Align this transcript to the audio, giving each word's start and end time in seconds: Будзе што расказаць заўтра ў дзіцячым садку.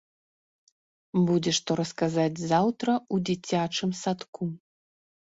Будзе 1.27 1.51
што 1.57 1.71
расказаць 1.81 2.39
заўтра 2.53 2.91
ў 3.01 3.15
дзіцячым 3.27 3.93
садку. 4.01 4.49